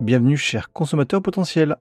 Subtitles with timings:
[0.00, 1.76] Bienvenue chers consommateurs potentiels.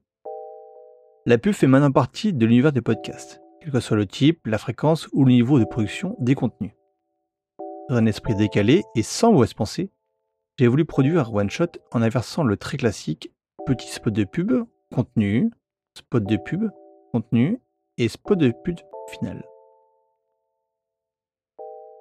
[1.25, 4.57] La pub fait maintenant partie de l'univers des podcasts, quel que soit le type, la
[4.57, 6.74] fréquence ou le niveau de production des contenus.
[7.87, 9.93] Dans un esprit décalé et sans mauvaise pensée,
[10.57, 13.32] j'ai voulu produire un one-shot en inversant le très classique
[13.66, 15.50] petit spot de pub, contenu,
[15.98, 16.70] spot de pub,
[17.14, 17.62] contenu
[17.98, 19.46] et spot de pub final.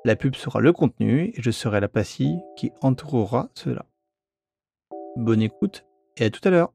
[0.04, 3.86] La pub sera le contenu et je serai la pastille qui entourera cela.
[5.14, 5.87] Bonne écoute
[6.20, 6.72] et à tout à l'heure.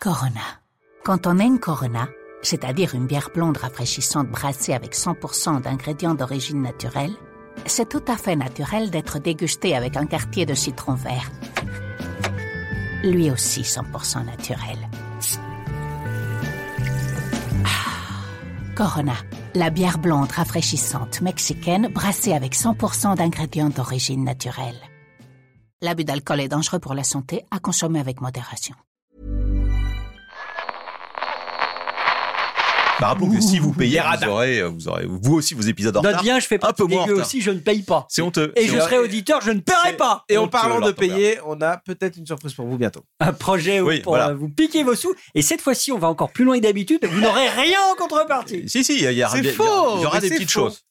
[0.00, 0.40] Corona.
[1.04, 2.08] Quand on aime Corona,
[2.42, 7.12] c'est-à-dire une bière blonde rafraîchissante brassée avec 100% d'ingrédients d'origine naturelle,
[7.66, 11.30] c'est tout à fait naturel d'être dégusté avec un quartier de citron vert.
[13.02, 14.78] Lui aussi 100% naturel.
[17.64, 19.16] Ah, Corona,
[19.54, 24.80] la bière blonde rafraîchissante mexicaine brassée avec 100% d'ingrédients d'origine naturelle.
[25.82, 28.74] L'abus d'alcool est dangereux pour la santé, à consommer avec modération.
[33.00, 36.02] Bah, rappelons que si vous payez, vous aurez, vous aurez vous aussi vos épisodes en
[36.02, 36.22] Note retard.
[36.22, 38.06] bien, je fais Un partie peu moins aussi, je ne paye pas.
[38.10, 38.52] C'est honteux.
[38.56, 40.24] Et je serai auditeur, je ne paierai pas.
[40.28, 43.00] Et en parlant de payer, on a peut-être une surprise pour vous bientôt.
[43.20, 44.34] Un projet où Oui, pour voilà.
[44.34, 45.14] vous piquer vos sous.
[45.34, 47.00] Et cette fois-ci, on va encore plus loin que d'habitude.
[47.10, 48.68] Vous n'aurez rien en contrepartie.
[48.68, 50.60] Si, si, il y, aura C'est des- faux, il y aura des petites faux.
[50.68, 50.82] choses.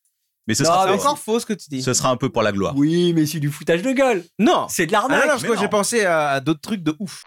[0.48, 1.84] Mais ce Non, sera, encore faux ce que tu dis.
[1.84, 2.74] ce sera un peu pour la gloire.
[2.76, 4.24] Oui, mais c'est du foutage de gueule.
[4.40, 4.66] Non.
[4.68, 5.42] C'est de Ah non, l'arnaque.
[5.44, 5.60] que non.
[5.62, 7.24] j'ai pensé à, à d'autres trucs de ouf.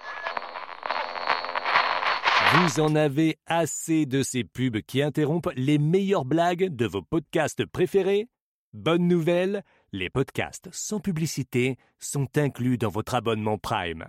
[2.54, 7.64] Vous en avez assez de ces pubs qui interrompent les meilleures blagues de vos podcasts
[7.64, 8.28] préférés?
[8.74, 14.04] Bonne nouvelle, les podcasts sans publicité sont inclus dans votre abonnement Prime.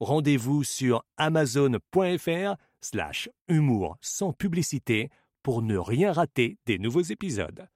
[0.00, 5.10] Rendez-vous sur amazon.fr slash humour sans publicité
[5.42, 7.68] pour ne rien rater des nouveaux épisodes.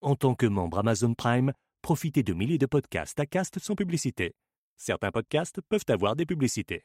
[0.00, 4.34] En tant que membre Amazon Prime, profitez de milliers de podcasts à cast sans publicité.
[4.78, 6.82] Certains podcasts peuvent avoir des publicités.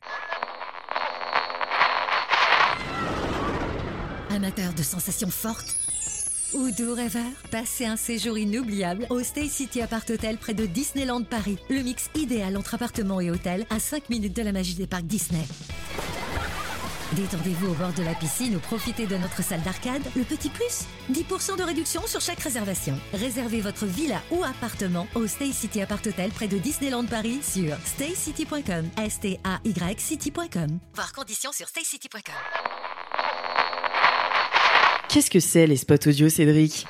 [4.35, 5.77] Amateur de sensations fortes
[6.53, 11.23] ou doux rêveur, passez un séjour inoubliable au Stay City Apart Hotel près de Disneyland
[11.23, 11.57] Paris.
[11.69, 15.05] Le mix idéal entre appartements et hôtels à 5 minutes de la magie des parcs
[15.05, 15.45] Disney.
[17.13, 20.03] Détendez-vous au bord de la piscine ou profitez de notre salle d'arcade.
[20.17, 22.99] Le petit plus 10% de réduction sur chaque réservation.
[23.13, 27.73] Réservez votre villa ou appartement au Stay City Apart Hotel près de Disneyland Paris sur
[27.85, 28.89] staycity.com.
[28.97, 30.79] S-T-A-Y city.com.
[30.93, 32.84] Voir conditions sur staycity.com.
[35.15, 36.85] Qu'est-ce que c'est les spots audio, Cédric?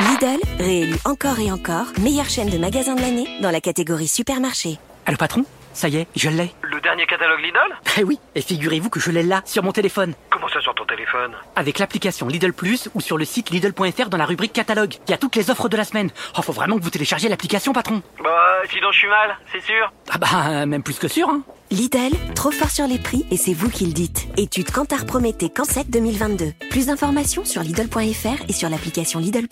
[0.00, 4.80] Lidl, réélu encore et encore meilleure chaîne de magasins de l'année dans la catégorie supermarché.
[5.06, 5.44] Allô patron?
[5.74, 6.52] Ça y est, je l'ai.
[6.62, 7.76] Le dernier catalogue Lidl?
[7.96, 10.14] Eh oui, et figurez-vous que je l'ai là, sur mon téléphone.
[10.30, 11.30] Comment ça sur ton téléphone?
[11.54, 14.94] Avec l'application Lidl Plus ou sur le site Lidl.fr dans la rubrique catalogue.
[15.06, 16.10] Il y a toutes les offres de la semaine.
[16.36, 18.02] Oh, faut vraiment que vous téléchargiez l'application, patron.
[18.24, 19.92] Bah, sinon je suis mal, c'est sûr.
[20.10, 21.42] Ah bah, même plus que sûr, hein.
[21.70, 24.26] Lidl, trop fort sur les prix et c'est vous qui le dites.
[24.36, 26.52] Étude Kantar Prométhée Cansec 2022.
[26.70, 29.46] Plus d'informations sur Lidl.fr et sur l'application Lidl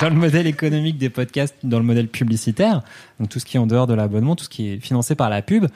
[0.00, 2.82] dans le modèle économique des podcasts, dans le modèle publicitaire,
[3.18, 5.28] donc tout ce qui est en dehors de l'abonnement, tout ce qui est financé par
[5.28, 5.66] la pub,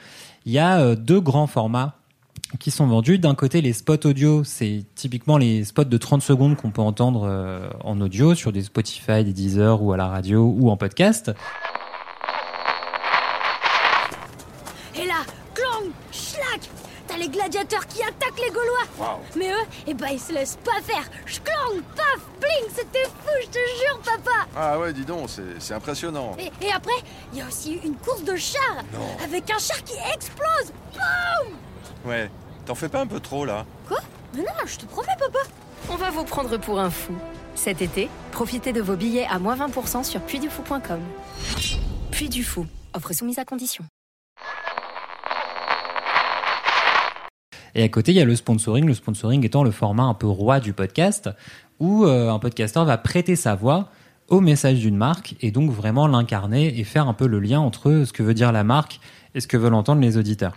[0.45, 1.95] il y a euh, deux grands formats
[2.59, 3.19] qui sont vendus.
[3.19, 7.27] D'un côté, les spots audio, c'est typiquement les spots de 30 secondes qu'on peut entendre
[7.27, 11.31] euh, en audio sur des Spotify, des Deezer ou à la radio ou en podcast.
[14.95, 16.69] Et là, clang, schlack
[17.07, 18.01] T'as les gladiateurs qui
[19.35, 21.03] Mais eux, eh ben ils se laissent pas faire.
[21.43, 24.47] Clang, paf, bling, c'était fou, je te jure, papa.
[24.55, 26.35] Ah ouais, dis donc, c'est c'est impressionnant.
[26.39, 26.93] et, et après,
[27.33, 28.83] il y a aussi une course de chars
[29.23, 30.71] Avec un char qui explose.
[30.93, 31.53] Boum.
[32.05, 32.29] Ouais,
[32.65, 33.65] t'en fais pas un peu trop là.
[33.87, 33.99] Quoi?
[34.33, 35.39] Mais non, je te promets, papa.
[35.89, 37.13] On va vous prendre pour un fou.
[37.55, 40.99] Cet été, profitez de vos billets à moins 20% sur puisdufou.com.
[42.11, 42.65] Puy du Fou,
[42.95, 43.83] offre soumise à condition.
[47.75, 50.27] Et à côté, il y a le sponsoring, le sponsoring étant le format un peu
[50.27, 51.29] roi du podcast,
[51.79, 53.89] où euh, un podcasteur va prêter sa voix
[54.29, 58.03] au message d'une marque et donc vraiment l'incarner et faire un peu le lien entre
[58.05, 58.99] ce que veut dire la marque
[59.35, 60.53] et ce que veulent entendre les auditeurs.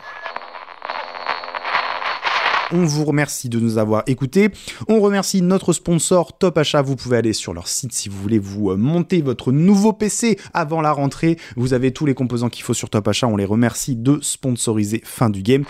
[2.72, 4.50] On vous remercie de nous avoir écoutés.
[4.88, 6.82] On remercie notre sponsor Top Achat.
[6.82, 10.36] Vous pouvez aller sur leur site si vous voulez vous euh, monter votre nouveau PC
[10.52, 11.38] avant la rentrée.
[11.54, 13.28] Vous avez tous les composants qu'il faut sur Top Achat.
[13.28, 15.64] On les remercie de sponsoriser fin du game.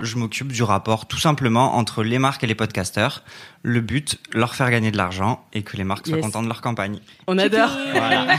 [0.00, 3.22] Je m'occupe du rapport tout simplement entre les marques et les podcasteurs.
[3.62, 6.60] Le but, leur faire gagner de l'argent et que les marques soient contentes de leur
[6.60, 6.98] campagne.
[7.26, 7.70] On adore.
[7.92, 8.26] Voilà.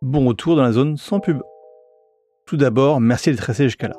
[0.00, 1.42] Bon retour dans la zone sans pub.
[2.46, 3.96] Tout d'abord, merci d'être resté jusqu'à là.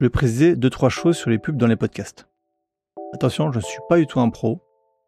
[0.00, 2.28] Je vais préciser deux trois choses sur les pubs dans les podcasts.
[3.14, 4.62] Attention, je ne suis pas du tout un pro,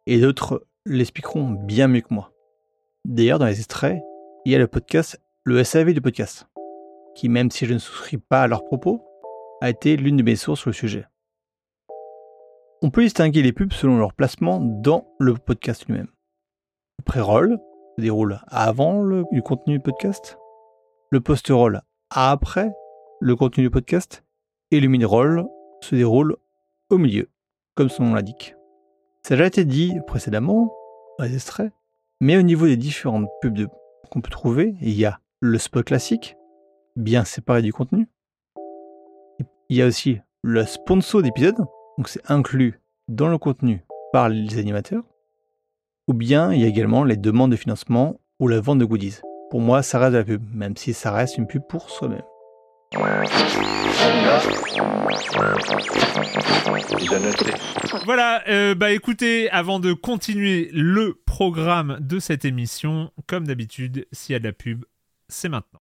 [0.05, 2.31] et d'autres l'expliqueront bien mieux que moi.
[3.05, 4.01] D'ailleurs, dans les extraits,
[4.45, 6.47] il y a le podcast, le SAV du podcast,
[7.15, 9.05] qui, même si je ne souscris pas à leurs propos,
[9.61, 11.05] a été l'une de mes sources sur le sujet.
[12.81, 16.07] On peut distinguer les pubs selon leur placement dans le podcast lui-même.
[16.97, 17.59] Le pré-roll
[17.97, 20.39] se déroule avant le, contenu du podcast,
[21.11, 22.71] le post-roll après
[23.19, 24.23] le contenu du podcast,
[24.71, 25.45] et le mid-roll
[25.83, 26.37] se déroule
[26.89, 27.29] au milieu,
[27.75, 28.55] comme son nom l'indique.
[29.21, 30.73] Ça a déjà été dit précédemment
[32.19, 33.69] mais au niveau des différentes pubs de-
[34.09, 36.37] qu'on peut trouver, il y a le spot classique,
[36.95, 38.07] bien séparé du contenu.
[39.69, 41.57] Il y a aussi le sponsor d'épisode,
[41.97, 45.03] donc c'est inclus dans le contenu par les animateurs.
[46.07, 49.21] Ou bien il y a également les demandes de financement ou la vente de goodies.
[49.49, 52.23] Pour moi, ça reste de la pub, même si ça reste une pub pour soi-même.
[58.03, 64.33] Voilà, euh, bah écoutez, avant de continuer le programme de cette émission, comme d'habitude, s'il
[64.33, 64.83] y a de la pub,
[65.29, 65.80] c'est maintenant.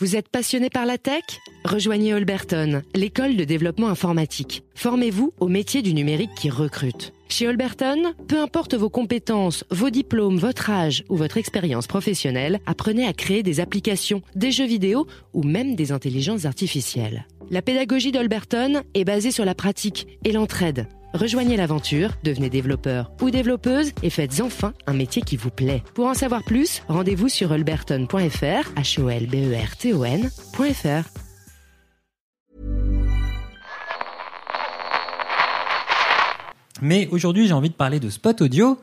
[0.00, 1.24] Vous êtes passionné par la tech?
[1.64, 4.62] Rejoignez Holberton, l'école de développement informatique.
[4.76, 7.12] Formez-vous au métier du numérique qui recrute.
[7.28, 13.08] Chez Holberton, peu importe vos compétences, vos diplômes, votre âge ou votre expérience professionnelle, apprenez
[13.08, 17.26] à créer des applications, des jeux vidéo ou même des intelligences artificielles.
[17.50, 20.86] La pédagogie d'Holberton est basée sur la pratique et l'entraide.
[21.18, 25.82] Rejoignez l'aventure, devenez développeur ou développeuse et faites enfin un métier qui vous plaît.
[25.94, 29.56] Pour en savoir plus, rendez-vous sur holberton.fr, h o l b e.
[36.80, 38.80] Mais aujourd'hui, j'ai envie de parler de spot audio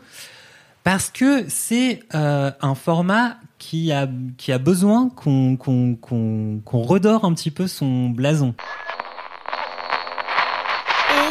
[0.83, 4.07] parce que c'est euh, un format qui a,
[4.57, 5.57] besoin qu'on
[6.67, 8.55] redore un petit peu son blason.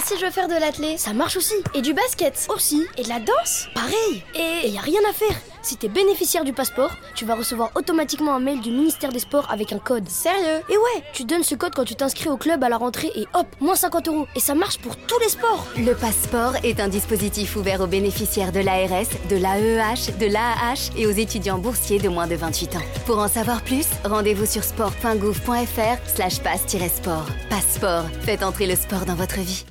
[0.04, 1.54] Si je veux faire de l'athlé, ça marche aussi.
[1.72, 2.86] Et du basket aussi.
[2.98, 4.22] Et de la danse, pareil.
[4.34, 5.34] Et y a rien à faire.
[5.62, 9.50] Si t'es bénéficiaire du passeport, tu vas recevoir automatiquement un mail du ministère des Sports
[9.50, 10.06] avec un code.
[10.06, 10.60] Sérieux?
[10.68, 13.26] Et ouais, tu donnes ce code quand tu t'inscris au club à la rentrée et
[13.32, 14.26] hop, moins 50 euros.
[14.36, 15.66] Et ça marche pour tous les sports.
[15.78, 21.06] Le passeport est un dispositif ouvert aux bénéficiaires de l'ARS, de l'AEH, de l'AAH et
[21.06, 22.82] aux étudiants boursiers de moins de 28 ans.
[23.06, 27.24] Pour en savoir plus, rendez-vous sur sport.gouv.fr slash passe-sport.
[27.48, 29.64] Passeport, faites entrer le sport dans votre vie.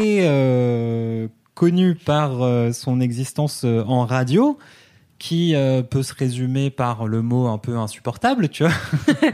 [0.00, 4.58] Euh, connu par euh, son existence euh, en radio,
[5.18, 5.54] qui
[5.90, 8.72] peut se résumer par le mot un peu insupportable, tu vois.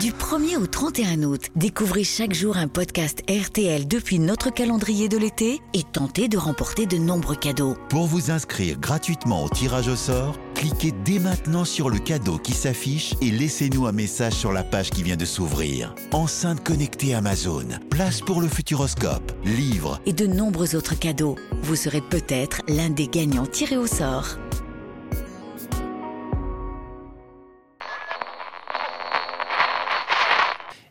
[0.00, 5.16] Du 1er au 31 août, découvrez chaque jour un podcast RTL depuis notre calendrier de
[5.16, 7.76] l'été et tentez de remporter de nombreux cadeaux.
[7.90, 12.54] Pour vous inscrire gratuitement au tirage au sort, cliquez dès maintenant sur le cadeau qui
[12.54, 15.94] s'affiche et laissez-nous un message sur la page qui vient de s'ouvrir.
[16.10, 21.36] Enceinte connectée Amazon, place pour le futuroscope, livres, Et de nombreux autres cadeaux.
[21.62, 24.38] Vous serez peut-être l'un des gagnants tirés au sort.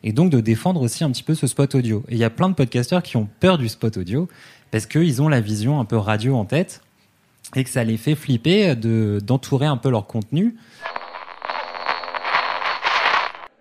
[0.04, 2.04] Et donc de défendre aussi un petit peu ce spot audio.
[2.08, 4.28] Et il y a plein de podcasteurs qui ont peur du spot audio
[4.70, 6.82] parce qu'ils ont la vision un peu radio en tête
[7.56, 10.56] et que ça les fait flipper de d'entourer un peu leur contenu.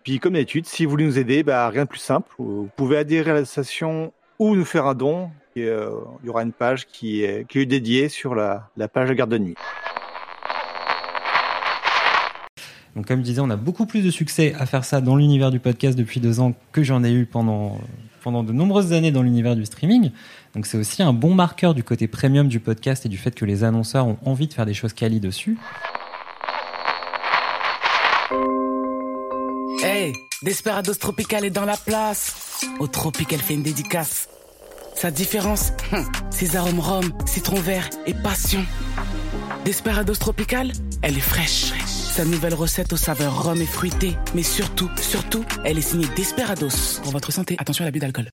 [0.03, 2.29] Puis comme d'habitude, si vous voulez nous aider, bah, rien de plus simple.
[2.37, 5.29] Vous pouvez adhérer à l'association ou nous faire un don.
[5.55, 5.91] Et, euh,
[6.21, 9.13] il y aura une page qui est, qui est dédiée sur la, la page de
[9.13, 9.55] garde de nuit.
[12.95, 15.51] Donc comme je disais, on a beaucoup plus de succès à faire ça dans l'univers
[15.51, 17.79] du podcast depuis deux ans que j'en ai eu pendant,
[18.21, 20.11] pendant de nombreuses années dans l'univers du streaming.
[20.53, 23.45] Donc c'est aussi un bon marqueur du côté premium du podcast et du fait que
[23.45, 25.57] les annonceurs ont envie de faire des choses quali dessus.
[29.83, 32.61] Hey, Desperados Tropical est dans la place.
[32.79, 34.29] Au Tropic, elle fait une dédicace.
[34.95, 38.63] Sa différence, hum, ses arômes rhum, citron vert et passion.
[39.65, 40.71] Desperados Tropical,
[41.01, 41.73] elle est fraîche.
[42.15, 44.15] Sa nouvelle recette aux saveurs rhum et fruitées.
[44.35, 47.01] Mais surtout, surtout, elle est signée Desperados.
[47.01, 48.29] Pour votre santé, attention à l'abus d'alcool.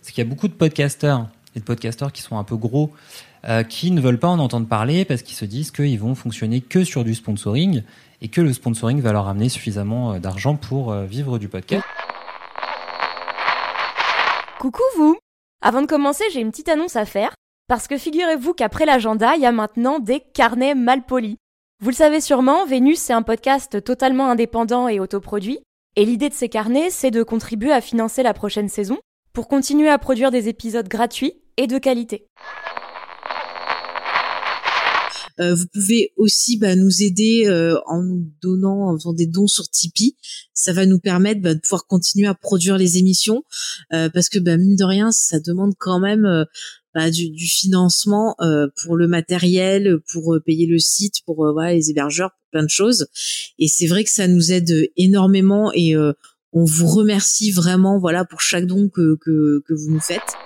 [0.00, 2.94] c'est qu'il y a beaucoup de podcasteurs et de podcasteurs qui sont un peu gros
[3.44, 6.62] euh, qui ne veulent pas en entendre parler parce qu'ils se disent qu'ils vont fonctionner
[6.62, 7.82] que sur du sponsoring
[8.22, 11.84] et que le sponsoring va leur amener suffisamment euh, d'argent pour euh, vivre du podcast.
[14.58, 15.18] Coucou vous
[15.60, 17.34] Avant de commencer, j'ai une petite annonce à faire,
[17.72, 21.36] parce que figurez-vous qu'après l'agenda, il y a maintenant des carnets mal polis.
[21.80, 25.60] Vous le savez sûrement, Vénus, c'est un podcast totalement indépendant et autoproduit,
[25.96, 28.98] et l'idée de ces carnets, c'est de contribuer à financer la prochaine saison,
[29.32, 32.26] pour continuer à produire des épisodes gratuits, et de qualité.
[35.40, 39.46] Euh, vous pouvez aussi bah, nous aider euh, en nous donnant, en faisant des dons
[39.46, 40.16] sur Tipeee.
[40.52, 43.42] Ça va nous permettre bah, de pouvoir continuer à produire les émissions
[43.94, 46.46] euh, parce que bah, mine de rien, ça demande quand même
[46.94, 51.52] bah, du, du financement euh, pour le matériel, pour euh, payer le site, pour euh,
[51.52, 53.06] voilà, les hébergeurs, pour plein de choses.
[53.58, 56.12] Et c'est vrai que ça nous aide énormément et euh,
[56.52, 60.36] on vous remercie vraiment voilà pour chaque don que, que, que vous nous faites.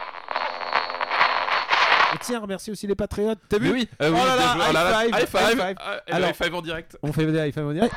[2.15, 3.41] Et tiens, remercie aussi les patriotes.
[3.49, 3.73] T'as vu?
[3.73, 4.57] Oui, euh, Oh oui, là là.
[4.57, 5.50] Oh là là, high five, high five.
[5.50, 5.76] high five.
[5.81, 6.97] Ah, et le Alors, high five en direct.
[7.03, 7.95] On fait des high five en direct?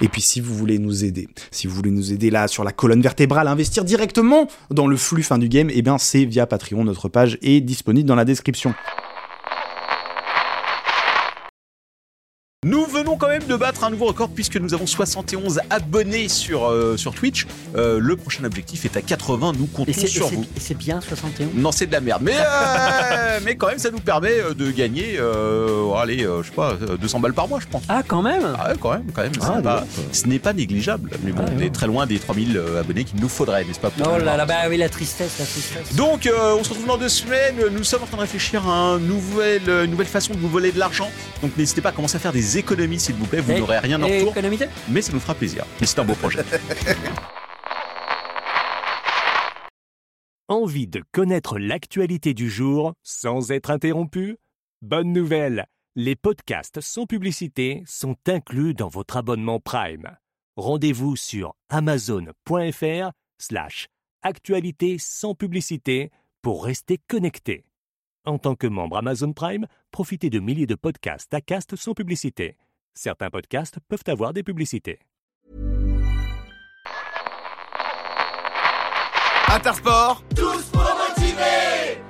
[0.00, 2.72] Et puis si vous voulez nous aider, si vous voulez nous aider là sur la
[2.72, 6.46] colonne vertébrale à investir directement dans le flux fin du game, eh bien c'est via
[6.46, 8.74] Patreon, notre page est disponible dans la description.
[12.66, 16.68] Nous venons quand même de battre un nouveau record puisque nous avons 71 abonnés sur,
[16.68, 17.46] euh, sur Twitch.
[17.74, 19.54] Euh, le prochain objectif est à 80.
[19.58, 20.42] Nous comptons sur vous.
[20.54, 22.20] et c'est bien 61 Non, c'est de la merde.
[22.22, 26.72] Mais, euh, mais quand même, ça nous permet de gagner, euh, allez, je sais pas,
[26.82, 27.82] euh, 200 balles par mois, je pense.
[27.88, 29.32] Ah, quand même Ah ouais, quand même, quand même.
[29.40, 31.12] Ah, pas- ce n'est pas négligeable.
[31.24, 33.80] Mais bon, Ah, on est très loin des 3000 euh, abonnés qu'il nous faudrait, n'est-ce
[33.80, 35.96] pas Oh là là, bah oui, la tristesse, la tristesse.
[35.96, 37.56] donc, on se retrouve dans deux semaines.
[37.72, 40.72] Nous sommes en train de réfléchir à un nouvel, une nouvelle façon de vous voler
[40.72, 41.08] de l'argent.
[41.40, 43.40] Donc, n'hésitez pas à commencer à faire des économies, s'il vous plaît.
[43.40, 44.32] Vous n'aurez rien en et retour.
[44.32, 45.64] économiser Mais ça nous fera plaisir.
[45.80, 46.40] Mais c'est un beau projet.
[50.48, 54.36] Envie de connaître l'actualité du jour sans être interrompu?
[54.82, 60.16] Bonne nouvelle, les podcasts sans publicité sont inclus dans votre abonnement Prime.
[60.56, 63.86] Rendez-vous sur amazon.fr slash
[64.22, 66.10] actualité sans publicité
[66.42, 67.69] pour rester connecté.
[68.30, 72.56] En tant que membre Amazon Prime, profitez de milliers de podcasts ACAST sans publicité.
[72.94, 75.00] Certains podcasts peuvent avoir des publicités.
[79.48, 80.89] Intersport motiver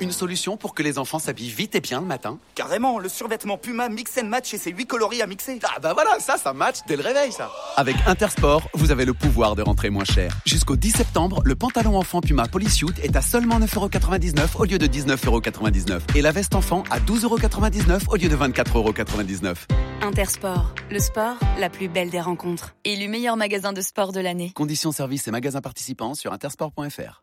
[0.01, 3.59] Une solution pour que les enfants s'habillent vite et bien le matin Carrément, le survêtement
[3.59, 5.59] Puma Mix and Match et ses 8 coloris à mixer.
[5.63, 9.13] Ah bah voilà, ça, ça match dès le réveil, ça Avec Intersport, vous avez le
[9.13, 10.33] pouvoir de rentrer moins cher.
[10.47, 14.87] Jusqu'au 10 septembre, le pantalon enfant Puma Polysuit est à seulement 9,99€ au lieu de
[14.87, 19.55] 19,99€ et la veste enfant à 12,99€ au lieu de 24,99€.
[20.01, 22.75] Intersport, le sport, la plus belle des rencontres.
[22.87, 24.53] Élu meilleur magasin de sport de l'année.
[24.55, 27.23] Conditions services et magasins participants sur intersport.fr.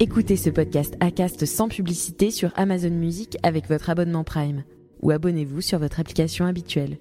[0.00, 4.64] Écoutez ce podcast ACAST sans publicité sur Amazon Music avec votre abonnement Prime.
[5.02, 6.98] Ou abonnez-vous sur votre application habituelle.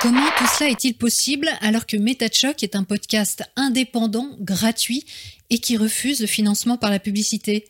[0.00, 5.04] Comment tout cela est-il possible alors que MetaChoc est un podcast indépendant, gratuit
[5.50, 7.66] et qui refuse le financement par la publicité?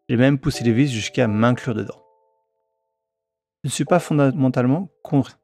[0.10, 2.02] J'ai même poussé les vis jusqu'à m'inclure dedans.
[3.64, 5.40] Je ne suis pas fondamentalement contre.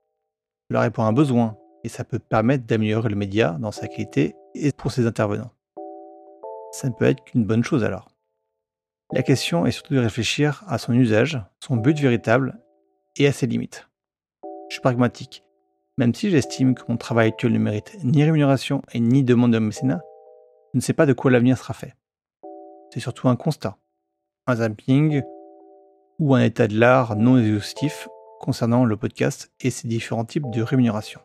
[0.70, 4.36] Cela répond à un besoin et ça peut permettre d'améliorer le média dans sa qualité
[4.56, 5.52] et pour ses intervenants.
[6.72, 8.10] Ça ne peut être qu'une bonne chose alors.
[9.12, 12.60] La question est surtout de réfléchir à son usage, son but véritable
[13.18, 13.88] et à ses limites.
[14.70, 15.44] Je suis pragmatique.
[15.98, 19.60] Même si j'estime que mon travail actuel ne mérite ni rémunération et ni demande de
[19.60, 20.02] mécénat,
[20.74, 21.94] je ne sais pas de quoi l'avenir sera fait.
[22.92, 23.78] C'est surtout un constat.
[24.48, 25.22] un zapping
[26.20, 28.08] ou un état de l'art non exhaustif
[28.40, 31.22] concernant le podcast et ses différents types de rémunération.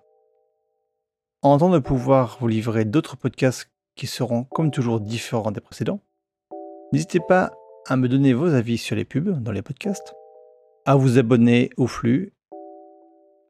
[1.42, 6.00] En attendant de pouvoir vous livrer d'autres podcasts qui seront comme toujours différents des précédents,
[6.92, 7.52] n'hésitez pas
[7.86, 10.14] à me donner vos avis sur les pubs dans les podcasts,
[10.84, 12.34] à vous abonner au flux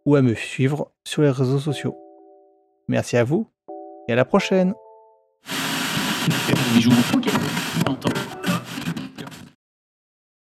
[0.08, 1.94] ou à me suivre sur les réseaux sociaux.
[2.88, 3.46] Merci à vous
[4.08, 4.72] et à la prochaine.